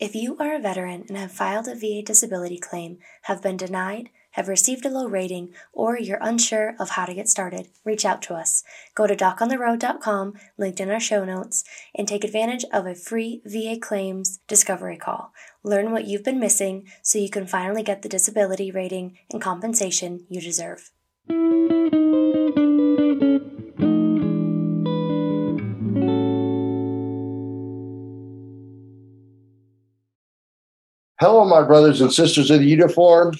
[0.00, 4.08] If you are a veteran and have filed a VA disability claim, have been denied,
[4.30, 8.22] have received a low rating, or you're unsure of how to get started, reach out
[8.22, 8.64] to us.
[8.94, 13.76] Go to docontheroad.com, linked in our show notes, and take advantage of a free VA
[13.78, 15.34] claims discovery call.
[15.62, 20.24] Learn what you've been missing so you can finally get the disability rating and compensation
[20.30, 20.92] you deserve.
[31.20, 33.34] Hello, my brothers and sisters of the uniform.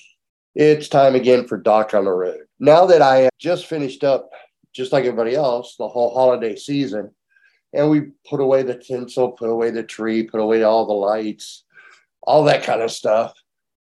[0.54, 2.40] It's time again for Doc on the Road.
[2.58, 4.28] Now that I have just finished up,
[4.74, 7.10] just like everybody else, the whole holiday season,
[7.72, 11.64] and we put away the tinsel, put away the tree, put away all the lights,
[12.22, 13.32] all that kind of stuff.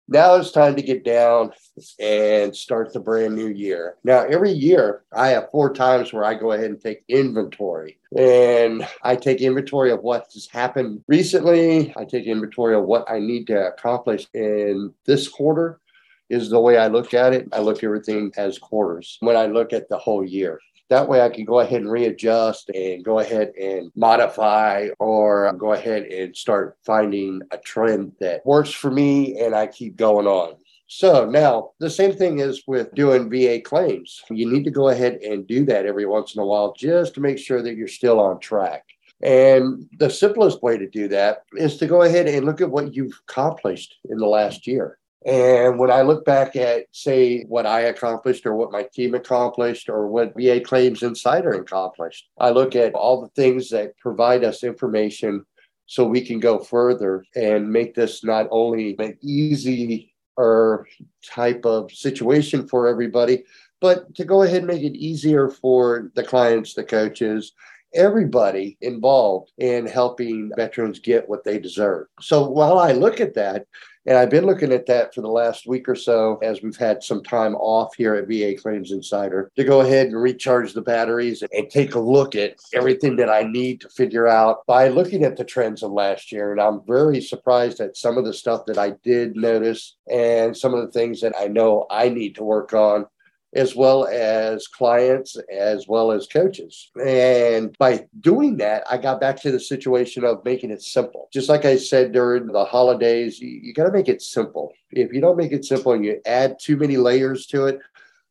[0.09, 1.53] Now it's time to get down
[1.99, 3.97] and start the brand new year.
[4.05, 7.99] Now, every year I have four times where I go ahead and take inventory.
[8.17, 11.95] And I take inventory of what has happened recently.
[11.97, 15.81] I take inventory of what I need to accomplish in this quarter,
[16.29, 17.49] is the way I look at it.
[17.53, 20.59] I look everything as quarters when I look at the whole year.
[20.93, 25.73] That way I can go ahead and readjust and go ahead and modify or go
[25.73, 30.57] ahead and start finding a trend that works for me and I keep going on.
[30.89, 34.21] So now the same thing is with doing VA claims.
[34.29, 37.23] You need to go ahead and do that every once in a while just to
[37.23, 38.85] make sure that you're still on track.
[39.23, 42.93] And the simplest way to do that is to go ahead and look at what
[42.93, 44.99] you've accomplished in the last year.
[45.25, 49.89] And when I look back at, say, what I accomplished or what my team accomplished
[49.89, 54.65] or what VA Claims Insider accomplished, I look at all the things that provide us
[54.65, 55.45] information
[55.87, 60.89] so we can go further and make this not only an easy or
[61.25, 63.45] type of situation for everybody,
[63.81, 67.53] but to go ahead and make it easier for the clients, the coaches,
[67.95, 72.07] everybody involved in helping veterans get what they deserve.
[72.21, 73.67] So while I look at that,
[74.07, 77.03] and I've been looking at that for the last week or so as we've had
[77.03, 81.43] some time off here at VA Claims Insider to go ahead and recharge the batteries
[81.53, 85.37] and take a look at everything that I need to figure out by looking at
[85.37, 86.51] the trends of last year.
[86.51, 90.75] And I'm very surprised at some of the stuff that I did notice and some
[90.75, 93.07] of the things that I know I need to work on
[93.55, 96.91] as well as clients, as well as coaches.
[97.05, 101.29] And by doing that, I got back to the situation of making it simple.
[101.33, 104.73] Just like I said during the holidays, you, you got to make it simple.
[104.91, 107.81] If you don't make it simple and you add too many layers to it,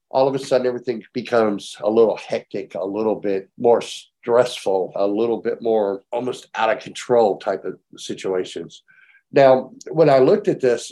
[0.10, 5.08] all of a sudden everything becomes a little hectic, a little bit more stressful, a
[5.08, 8.84] little bit more almost out of control type of situations.
[9.32, 10.92] Now, when I looked at this,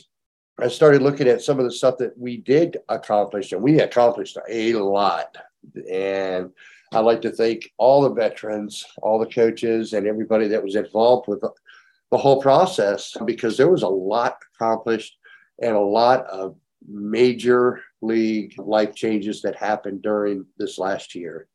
[0.61, 4.37] I started looking at some of the stuff that we did accomplish, and we accomplished
[4.49, 5.37] a lot.
[5.91, 6.51] And
[6.93, 11.27] I'd like to thank all the veterans, all the coaches, and everybody that was involved
[11.27, 11.41] with
[12.11, 15.17] the whole process because there was a lot accomplished
[15.61, 16.55] and a lot of
[16.87, 21.47] major league life changes that happened during this last year.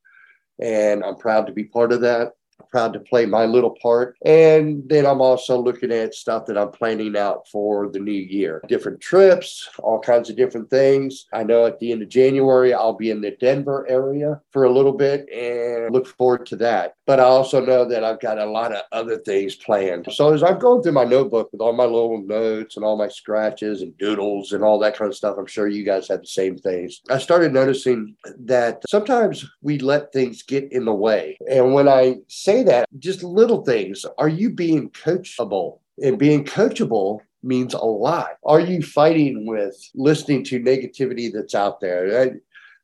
[0.60, 2.32] And I'm proud to be part of that
[2.70, 4.16] proud to play my little part.
[4.25, 8.62] And then I'm also looking at stuff that I'm planning out for the new year
[8.69, 11.26] different trips, all kinds of different things.
[11.32, 14.72] I know at the end of January, I'll be in the Denver area for a
[14.72, 16.94] little bit and look forward to that.
[17.06, 20.09] But I also know that I've got a lot of other things planned.
[20.10, 23.09] So as I'm going through my notebook with all my little notes and all my
[23.09, 26.26] scratches and doodles and all that kind of stuff, I'm sure you guys have the
[26.26, 27.00] same things.
[27.10, 31.38] I started noticing that sometimes we let things get in the way.
[31.50, 34.05] And when I say that, just little things.
[34.19, 35.78] Are you being coachable?
[36.03, 38.37] And being coachable means a lot.
[38.44, 42.37] Are you fighting with listening to negativity that's out there?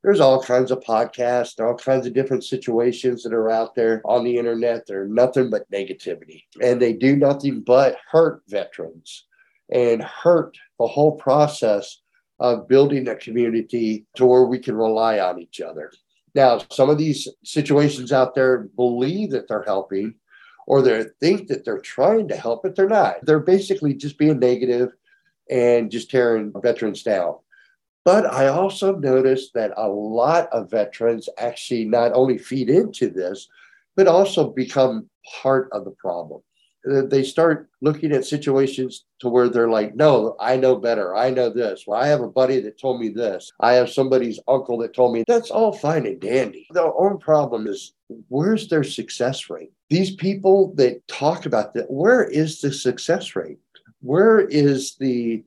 [0.03, 4.25] There's all kinds of podcasts, all kinds of different situations that are out there on
[4.25, 4.87] the internet.
[4.87, 9.27] They're nothing but negativity, and they do nothing but hurt veterans
[9.71, 12.00] and hurt the whole process
[12.38, 15.92] of building a community to where we can rely on each other.
[16.34, 20.14] Now, some of these situations out there believe that they're helping
[20.66, 23.16] or they think that they're trying to help, but they're not.
[23.22, 24.92] They're basically just being negative
[25.50, 27.36] and just tearing veterans down.
[28.04, 33.48] But I also noticed that a lot of veterans actually not only feed into this,
[33.97, 35.10] but also become
[35.42, 36.41] part of the problem
[36.84, 41.15] they start looking at situations to where they're like, no, I know better.
[41.15, 41.84] I know this.
[41.86, 43.53] Well, I have a buddy that told me this.
[43.60, 46.66] I have somebody's uncle that told me that's all fine and dandy.
[46.71, 47.92] The only problem is
[48.28, 49.72] where's their success rate?
[49.91, 53.59] These people that talk about that, where is the success rate?
[54.00, 55.44] Where is the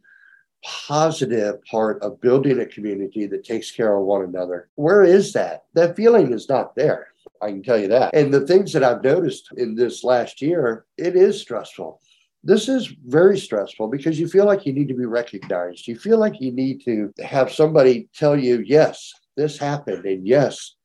[0.64, 4.70] positive part of building a community that takes care of one another?
[4.76, 5.66] Where is that?
[5.74, 7.08] That feeling is not there.
[7.44, 8.14] I can tell you that.
[8.14, 12.00] And the things that I've noticed in this last year, it is stressful.
[12.44, 15.88] this is very stressful because you feel like you need to be recognized.
[15.88, 20.06] You feel like you need to have somebody tell you, yes, this happened.
[20.06, 20.76] And yes,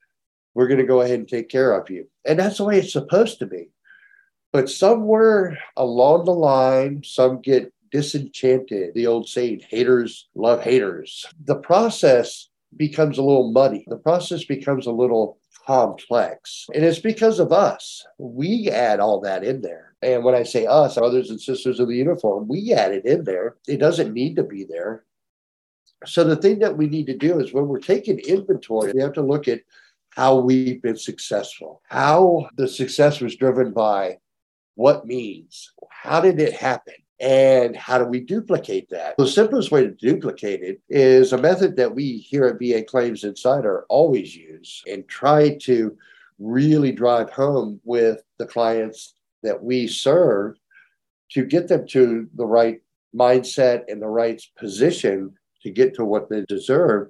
[0.55, 2.09] we're going to go ahead and take care of you.
[2.25, 3.71] And that's the way it's supposed to be.
[4.53, 8.95] But somewhere along the line, some get disenchanted.
[8.95, 11.27] The old saying, haters love haters.
[11.45, 13.85] The process becomes a little muddy.
[13.89, 15.38] The process becomes a little
[15.69, 16.67] complex.
[16.75, 18.07] And it's because of us.
[18.17, 19.95] We add all that in there.
[20.01, 23.23] And when I say us, brothers and sisters of the uniform, we add it in
[23.25, 23.57] there.
[23.67, 25.05] It doesn't need to be there.
[26.07, 29.13] So the thing that we need to do is when we're taking inventory, we have
[29.15, 29.61] to look at
[30.09, 34.21] how we've been successful, how the success was driven by
[34.75, 36.95] what means, how did it happen?
[37.21, 39.17] And how do we duplicate that?
[39.19, 43.25] The simplest way to duplicate it is a method that we here at VA Claims
[43.25, 45.97] Insider always use and try to
[46.39, 50.57] really drive home with the clients that we serve
[51.31, 52.81] to get them to the right
[53.15, 57.09] mindset and the right position to get to what they deserve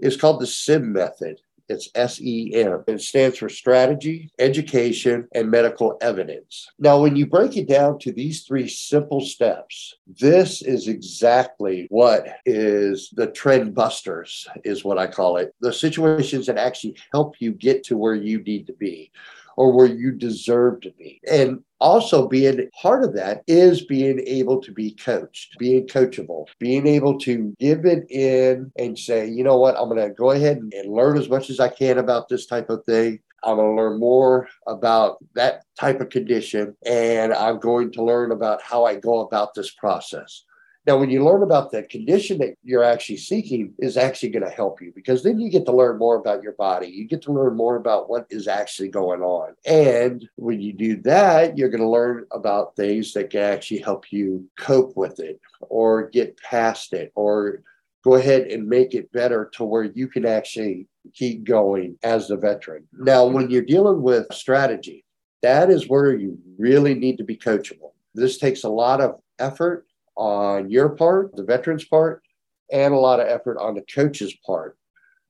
[0.00, 1.38] is called the SIM method.
[1.72, 2.84] It's SEM.
[2.86, 6.68] It stands for strategy, education, and medical evidence.
[6.78, 12.26] Now, when you break it down to these three simple steps, this is exactly what
[12.44, 15.54] is the trend busters, is what I call it.
[15.60, 19.10] The situations that actually help you get to where you need to be
[19.56, 21.20] or where you deserve to be.
[21.30, 26.86] And also being part of that is being able to be coached, being coachable, being
[26.86, 30.58] able to give it in and say, you know what, I'm going to go ahead
[30.58, 33.20] and, learn as much as I can about this type of thing.
[33.44, 38.30] I'm going to learn more about that type of condition, and I'm going to learn
[38.30, 40.44] about how I go about this process.
[40.84, 44.50] Now, when you learn about the condition that you're actually seeking, is actually going to
[44.50, 46.88] help you because then you get to learn more about your body.
[46.88, 49.54] You get to learn more about what is actually going on.
[49.64, 54.10] And when you do that, you're going to learn about things that can actually help
[54.10, 57.62] you cope with it or get past it or
[58.02, 62.36] go ahead and make it better to where you can actually keep going as a
[62.36, 62.88] veteran.
[62.92, 65.04] Now, when you're dealing with strategy,
[65.42, 67.92] that is where you really need to be coachable.
[68.14, 69.86] This takes a lot of effort
[70.16, 72.22] on your part, the veteran's part,
[72.70, 74.76] and a lot of effort on the coach's part.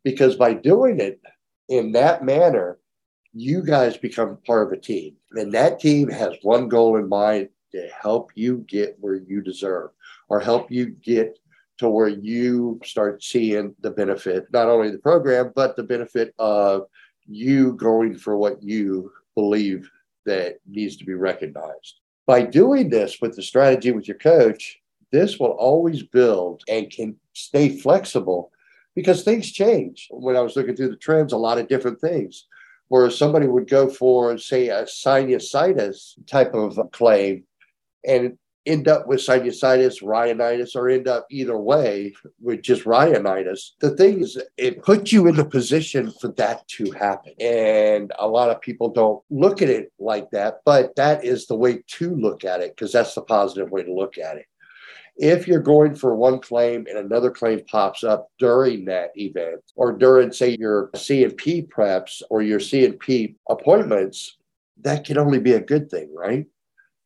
[0.05, 1.21] Because by doing it
[1.69, 2.79] in that manner,
[3.33, 5.17] you guys become part of a team.
[5.33, 9.91] And that team has one goal in mind to help you get where you deserve
[10.29, 11.39] or help you get
[11.79, 16.83] to where you start seeing the benefit, not only the program, but the benefit of
[17.27, 19.91] you going for what you believe
[20.27, 22.02] that needs to be recognized.
[22.33, 24.81] By doing this with the strategy with your coach,
[25.11, 28.51] this will always build and can stay flexible
[28.95, 30.09] because things change.
[30.11, 32.47] When I was looking through the trends, a lot of different things
[32.89, 37.45] where somebody would go for, say, a sinusitis type of claim
[38.09, 43.75] and end up with sinusitis, rhinitis, or end up either way with just rhinitis.
[43.81, 47.35] The thing is, it puts you in the position for that to happen.
[47.41, 51.57] And a lot of people don't look at it like that, but that is the
[51.57, 54.47] way to look at it because that's the positive way to look at it.
[55.17, 59.93] If you're going for one claim and another claim pops up during that event or
[59.93, 64.39] during, say, your C&P preps or your C&P appointments,
[64.81, 66.47] that can only be a good thing, right?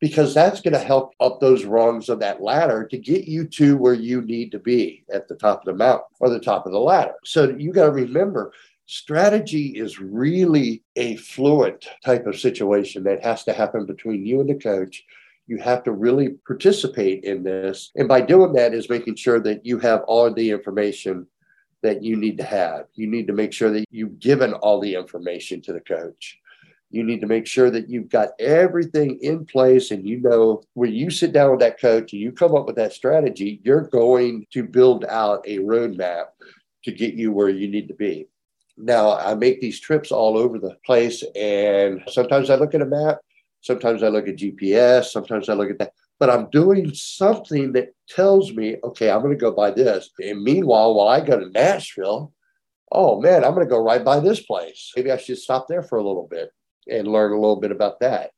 [0.06, 3.76] Because that's going to help up those rungs of that ladder to get you to
[3.76, 6.70] where you need to be at the top of the mountain or the top of
[6.70, 7.14] the ladder.
[7.24, 8.52] So you got to remember
[8.86, 14.48] strategy is really a fluid type of situation that has to happen between you and
[14.48, 15.04] the coach.
[15.48, 17.90] You have to really participate in this.
[17.96, 21.26] And by doing that is making sure that you have all the information
[21.82, 22.86] that you need to have.
[22.94, 26.38] You need to make sure that you've given all the information to the coach.
[26.90, 30.92] You need to make sure that you've got everything in place and you know when
[30.92, 34.46] you sit down with that coach and you come up with that strategy, you're going
[34.52, 36.26] to build out a roadmap
[36.84, 38.28] to get you where you need to be.
[38.78, 42.86] Now, I make these trips all over the place, and sometimes I look at a
[42.86, 43.18] map,
[43.62, 47.94] sometimes I look at GPS, sometimes I look at that, but I'm doing something that
[48.08, 50.10] tells me, okay, I'm going to go by this.
[50.18, 52.32] And meanwhile, while I go to Nashville,
[52.92, 54.92] oh man, I'm going to go right by this place.
[54.94, 56.50] Maybe I should stop there for a little bit
[56.90, 58.32] and learn a little bit about that,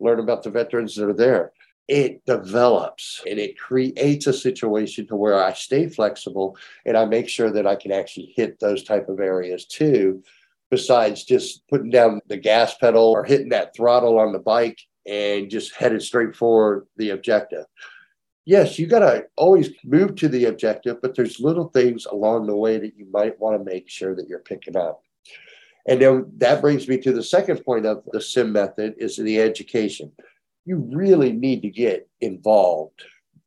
[0.00, 1.52] learn about the veterans that are there.
[1.86, 7.28] It develops and it creates a situation to where I stay flexible and I make
[7.28, 10.22] sure that I can actually hit those type of areas too,
[10.70, 15.50] besides just putting down the gas pedal or hitting that throttle on the bike and
[15.50, 17.66] just headed straight for the objective.
[18.46, 22.56] Yes, you got to always move to the objective, but there's little things along the
[22.56, 25.03] way that you might want to make sure that you're picking up.
[25.86, 29.40] And then that brings me to the second point of the SIM method is the
[29.40, 30.12] education.
[30.66, 33.04] you really need to get involved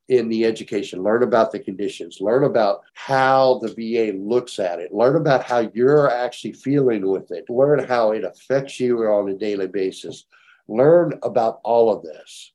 [0.07, 4.93] in the education, learn about the conditions, learn about how the VA looks at it,
[4.93, 9.33] learn about how you're actually feeling with it, learn how it affects you on a
[9.33, 10.25] daily basis,
[10.67, 12.53] learn about all of this.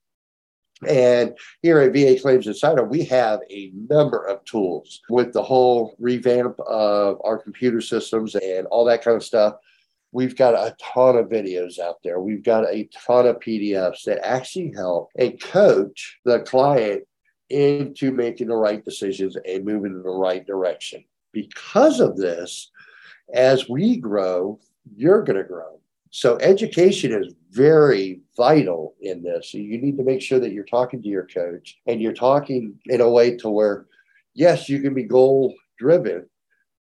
[0.89, 5.95] And here at VA Claims Insider, we have a number of tools with the whole
[5.99, 9.57] revamp of our computer systems and all that kind of stuff.
[10.13, 12.21] We've got a ton of videos out there.
[12.21, 17.05] We've got a ton of PDFs that actually help and coach the client
[17.49, 21.05] into making the right decisions and moving in the right direction.
[21.33, 22.71] Because of this,
[23.33, 24.61] as we grow,
[24.95, 25.81] you're going to grow.
[26.11, 29.55] So, education is very vital in this.
[29.55, 33.01] You need to make sure that you're talking to your coach and you're talking in
[33.01, 33.87] a way to where,
[34.35, 36.27] yes, you can be goal driven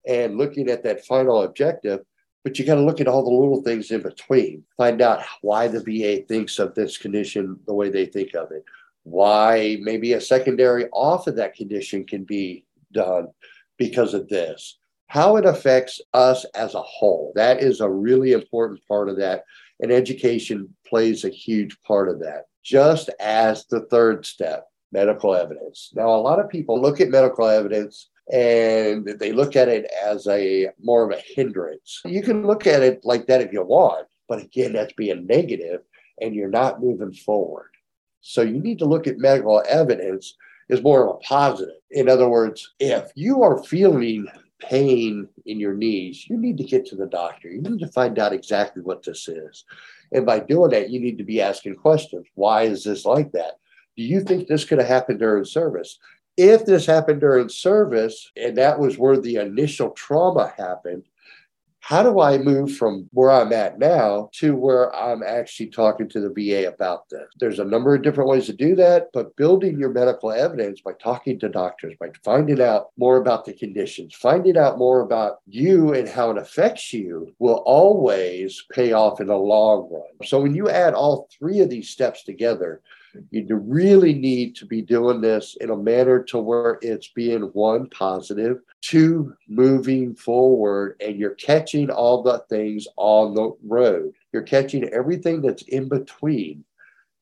[0.07, 2.01] and looking at that final objective,
[2.45, 4.63] but you got to look at all the little things in between.
[4.77, 8.63] Find out why the VA thinks of this condition the way they think of it
[9.05, 13.27] why maybe a secondary off of that condition can be done
[13.77, 17.31] because of this, how it affects us as a whole.
[17.35, 19.43] That is a really important part of that.
[19.79, 25.91] And education plays a huge part of that, just as the third step medical evidence.
[25.93, 30.27] Now, a lot of people look at medical evidence and they look at it as
[30.27, 32.01] a more of a hindrance.
[32.05, 35.81] You can look at it like that if you want, but again, that's being negative
[36.21, 37.69] and you're not moving forward.
[38.21, 40.35] So you need to look at medical evidence
[40.69, 41.75] as more of a positive.
[41.91, 44.27] In other words, if you are feeling
[44.59, 47.49] pain in your knees, you need to get to the doctor.
[47.49, 49.65] You need to find out exactly what this is.
[50.11, 52.25] And by doing that, you need to be asking questions.
[52.33, 53.59] Why is this like that?
[53.95, 55.99] Do you think this could have happened during service?
[56.37, 61.03] If this happened during service and that was where the initial trauma happened,
[61.87, 66.19] how do I move from where I'm at now to where I'm actually talking to
[66.19, 67.27] the VA about this?
[67.39, 70.93] There's a number of different ways to do that, but building your medical evidence by
[70.93, 75.93] talking to doctors, by finding out more about the conditions, finding out more about you
[75.93, 80.27] and how it affects you will always pay off in the long run.
[80.27, 82.81] So when you add all three of these steps together,
[83.31, 87.89] you really need to be doing this in a manner to where it's being one
[87.89, 94.13] positive, two moving forward, and you're catching all the things on the road.
[94.33, 96.63] You're catching everything that's in between.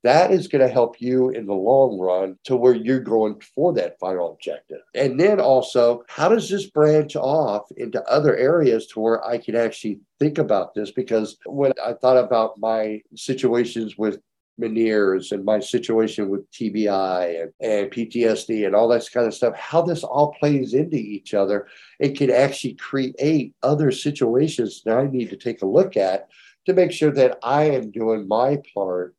[0.03, 3.71] That is going to help you in the long run to where you're going for
[3.73, 4.81] that final objective.
[4.93, 9.55] And then also, how does this branch off into other areas to where I can
[9.55, 10.91] actually think about this?
[10.91, 14.19] Because when I thought about my situations with
[14.59, 19.55] Meniere's and my situation with TBI and, and PTSD and all that kind of stuff,
[19.55, 21.67] how this all plays into each other,
[21.99, 26.29] it can actually create other situations that I need to take a look at
[26.65, 29.15] to make sure that I am doing my part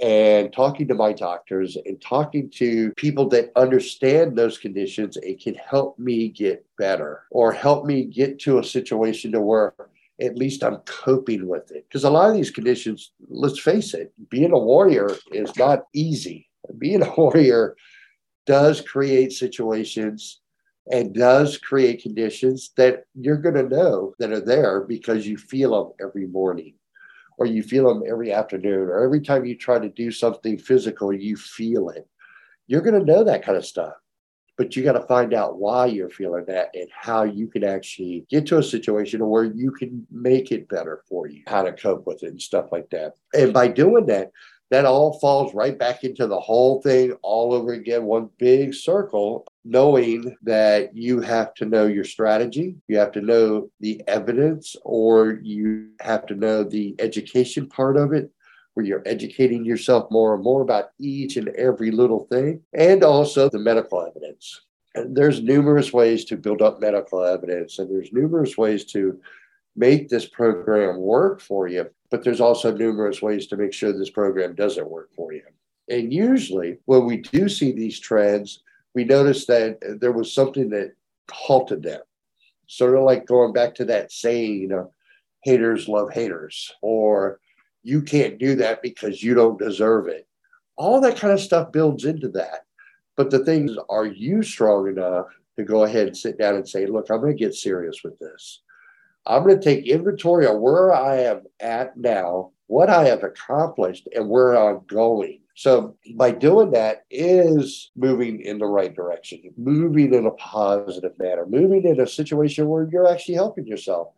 [0.00, 5.16] and talking to my doctors and talking to people that understand those conditions.
[5.16, 9.74] It can help me get better or help me get to a situation to where
[10.20, 11.86] at least I'm coping with it.
[11.88, 16.48] Because a lot of these conditions, let's face it, being a warrior is not easy.
[16.78, 17.76] Being a warrior
[18.46, 20.40] does create situations
[20.90, 25.70] and does create conditions that you're going to know that are there because you feel
[25.70, 26.74] them every morning
[27.36, 31.12] or you feel them every afternoon or every time you try to do something physical,
[31.12, 32.08] you feel it.
[32.66, 33.94] You're going to know that kind of stuff
[34.58, 38.26] but you got to find out why you're feeling that and how you can actually
[38.28, 42.04] get to a situation where you can make it better for you, how to cope
[42.06, 43.14] with it and stuff like that.
[43.32, 44.32] And by doing that,
[44.70, 49.46] that all falls right back into the whole thing all over again, one big circle,
[49.64, 55.38] knowing that you have to know your strategy, you have to know the evidence, or
[55.42, 58.30] you have to know the education part of it,
[58.78, 63.48] where you're educating yourself more and more about each and every little thing, and also
[63.48, 64.60] the medical evidence.
[64.94, 69.20] And there's numerous ways to build up medical evidence, and there's numerous ways to
[69.74, 74.10] make this program work for you, but there's also numerous ways to make sure this
[74.10, 75.42] program doesn't work for you.
[75.88, 78.62] And usually, when we do see these trends,
[78.94, 80.92] we notice that there was something that
[81.28, 82.02] halted them.
[82.68, 84.92] Sort of like going back to that saying, you know,
[85.42, 87.40] haters love haters, or
[87.88, 90.26] you can't do that because you don't deserve it.
[90.76, 92.66] All that kind of stuff builds into that.
[93.16, 95.26] But the thing is, are you strong enough
[95.56, 98.18] to go ahead and sit down and say, look, I'm going to get serious with
[98.18, 98.60] this.
[99.26, 104.06] I'm going to take inventory of where I am at now, what I have accomplished,
[104.14, 105.40] and where I'm going.
[105.54, 111.46] So by doing that is moving in the right direction, moving in a positive manner,
[111.46, 114.08] moving in a situation where you're actually helping yourself.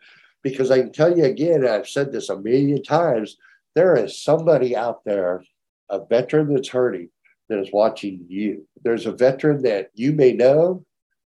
[0.42, 3.36] Because I can tell you again, I've said this a million times,
[3.74, 5.44] there is somebody out there
[5.88, 7.10] a veteran that's hurting
[7.48, 8.66] that is watching you.
[8.82, 10.84] There's a veteran that you may know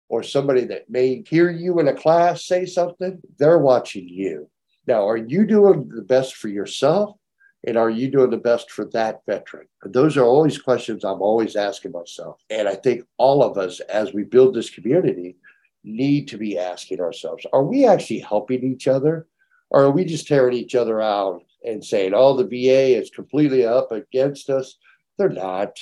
[0.08, 4.50] or somebody that may hear you in a class say something, they're watching you.
[4.86, 7.16] Now, are you doing the best for yourself?
[7.66, 9.68] And are you doing the best for that veteran?
[9.84, 12.40] Those are always questions I'm always asking myself.
[12.48, 15.36] And I think all of us, as we build this community,
[15.84, 19.26] need to be asking ourselves are we actually helping each other?
[19.70, 23.64] Or are we just tearing each other out and saying, oh, the VA is completely
[23.64, 24.76] up against us?
[25.18, 25.78] They're not.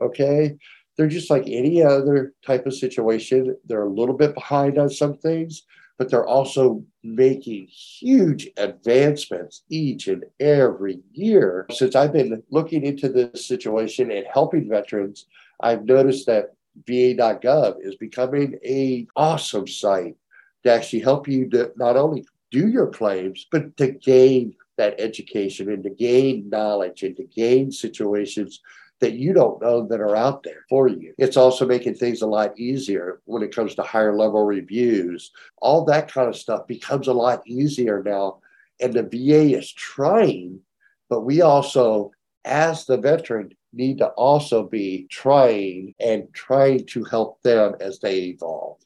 [0.00, 0.56] Okay.
[0.96, 3.56] They're just like any other type of situation.
[3.66, 5.62] They're a little bit behind on some things,
[5.96, 11.66] but they're also making huge advancements each and every year.
[11.70, 15.26] Since I've been looking into this situation and helping veterans,
[15.60, 16.54] I've noticed that
[16.86, 20.16] va.gov is becoming a awesome site
[20.64, 25.70] to actually help you to not only do your claims, but to gain that education
[25.70, 28.60] and to gain knowledge and to gain situations
[29.00, 31.14] that you don't know that are out there for you.
[31.18, 35.30] It's also making things a lot easier when it comes to higher level reviews.
[35.58, 38.40] All that kind of stuff becomes a lot easier now.
[38.80, 40.60] And the VA is trying,
[41.08, 42.12] but we also,
[42.44, 48.18] as the veteran, need to also be trying and trying to help them as they
[48.20, 48.78] evolve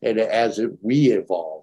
[0.00, 1.61] and as we evolve.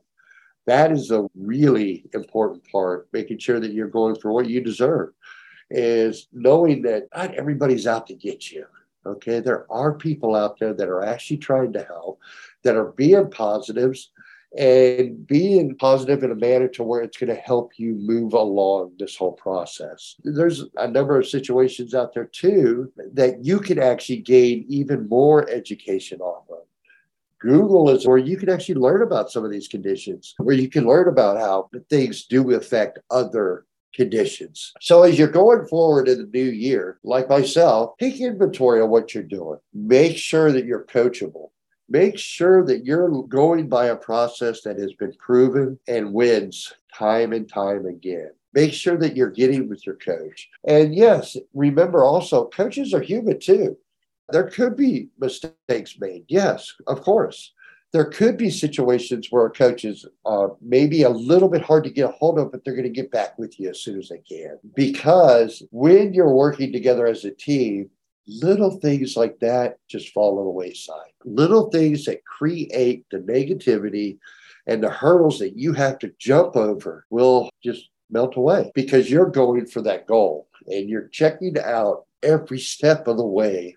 [0.70, 5.10] That is a really important part, making sure that you're going for what you deserve
[5.72, 8.66] is knowing that not everybody's out to get you.
[9.04, 9.40] Okay.
[9.40, 12.20] There are people out there that are actually trying to help,
[12.64, 14.12] that are being positives
[14.58, 18.92] and being positive in a manner to where it's going to help you move along
[19.00, 20.16] this whole process.
[20.24, 25.50] There's a number of situations out there too that you can actually gain even more
[25.50, 26.44] education of.
[27.40, 30.86] Google is where you can actually learn about some of these conditions, where you can
[30.86, 34.74] learn about how things do affect other conditions.
[34.82, 39.14] So as you're going forward in the new year, like myself, take inventory of what
[39.14, 39.60] you're doing.
[39.74, 41.50] Make sure that you're coachable.
[41.88, 47.34] Make sure that you're going by a process that has been proven and wins time
[47.34, 48.30] and time again.
[48.54, 50.50] Make sure that you're getting with your coach.
[50.68, 53.78] And yes, remember also, coaches are human too.
[54.32, 56.26] There could be mistakes made.
[56.28, 57.54] Yes, of course
[57.92, 62.14] there could be situations where coaches are maybe a little bit hard to get a
[62.14, 64.60] hold of, but they're going to get back with you as soon as they can.
[64.76, 67.90] Because when you're working together as a team,
[68.28, 71.12] little things like that just fall on the wayside.
[71.26, 74.20] Little things that create the negativity
[74.68, 79.30] and the hurdles that you have to jump over will just melt away because you're
[79.30, 83.76] going for that goal and you're checking out every step of the way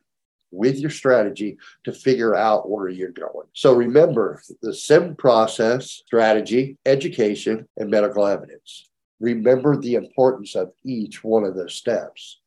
[0.53, 3.49] with your strategy to figure out where you're going.
[3.55, 8.89] So remember the SIM process, strategy, education, and medical evidence.
[9.19, 12.41] Remember the importance of each one of those steps.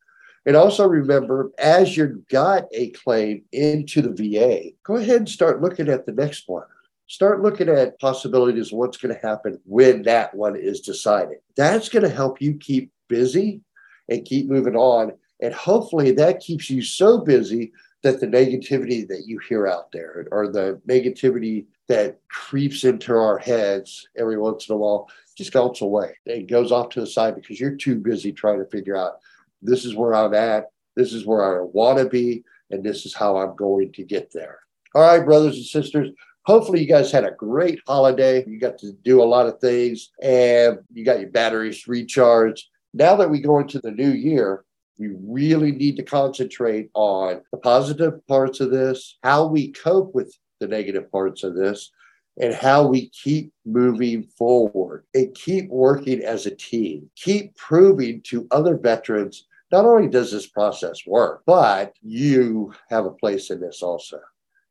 [0.46, 5.62] And also remember, as you've got a claim into the VA, go ahead and start
[5.62, 6.66] looking at the next one.
[7.08, 11.38] Start looking at possibilities of what's going to happen when that one is decided.
[11.56, 13.62] That's going to help you keep busy
[14.10, 15.14] and keep moving on.
[15.40, 17.74] And hopefully that keeps you so busy
[18.06, 23.40] that the negativity that you hear out there or the negativity that creeps into our
[23.40, 26.16] heads every once in a while just melts away.
[26.28, 29.18] It goes off to the side because you're too busy trying to figure out
[29.64, 30.66] this is where I'm at,
[30.96, 34.32] this is where I want to be, and this is how I'm going to get
[34.32, 34.60] there.
[34.94, 36.12] All right, brothers and sisters.
[36.46, 38.46] Hopefully, you guys had a great holiday.
[38.46, 42.68] You got to do a lot of things and you got your batteries recharged.
[42.94, 44.64] Now that we go into the new year,
[44.98, 50.36] we really need to concentrate on the positive parts of this, how we cope with
[50.60, 51.92] the negative parts of this,
[52.40, 57.10] and how we keep moving forward and keep working as a team.
[57.16, 63.12] Keep proving to other veterans not only does this process work, but you have a
[63.12, 64.20] place in this also.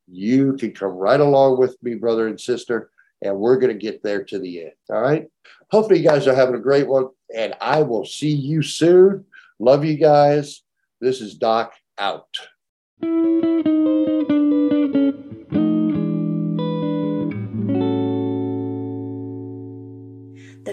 [0.06, 2.90] You can come right along with me, brother and sister,
[3.22, 4.72] and we're going to get there to the end.
[4.90, 5.26] All right.
[5.70, 9.24] Hopefully, you guys are having a great one, and I will see you soon.
[9.60, 10.62] Love you guys.
[11.00, 12.26] This is Doc out.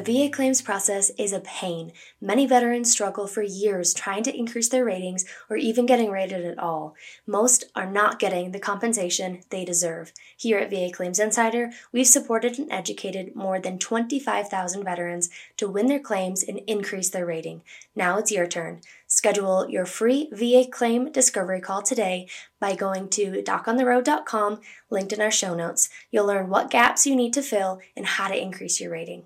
[0.02, 1.92] The VA claims process is a pain.
[2.20, 6.58] Many veterans struggle for years trying to increase their ratings or even getting rated at
[6.58, 6.96] all.
[7.28, 10.12] Most are not getting the compensation they deserve.
[10.36, 15.86] Here at VA Claims Insider, we've supported and educated more than 25,000 veterans to win
[15.86, 17.62] their claims and increase their rating.
[17.96, 18.82] Now it's your turn.
[19.06, 22.28] Schedule your free VA claim discovery call today
[22.60, 25.90] by going to docontheroad.com, linked in our show notes.
[26.10, 29.26] You'll learn what gaps you need to fill and how to increase your rating.